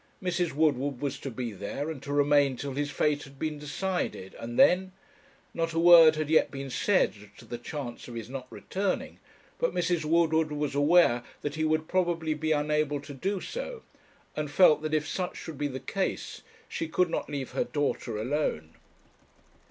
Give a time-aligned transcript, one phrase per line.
[0.19, 0.53] Mrs.
[0.53, 4.57] Woodward was to be there and to remain till his fate had been decided, and
[4.57, 4.93] then
[5.53, 9.19] Not a word had yet been said as to the chance of his not returning;
[9.59, 10.03] but Mrs.
[10.03, 13.83] Woodward was aware that he would probably be unable to do so,
[14.35, 18.17] and felt, that if such should be the case, she could not leave her daughter
[18.17, 18.73] alone.